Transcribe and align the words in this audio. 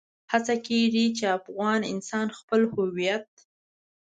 هڅه 0.31 0.55
کېږي 0.67 1.05
چې 1.17 1.25
افغان 1.37 1.81
انسان 1.93 2.27
خپل 2.39 2.61
هويت. 2.73 3.27